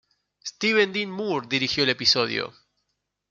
[0.43, 2.51] Steven Dean Moore dirigió el episodio.